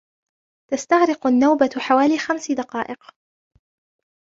تستغرق 0.71 1.27
النوبة 1.27 1.69
حوالي 1.79 2.17
خمس 2.17 2.51
دقائق. 2.51 3.11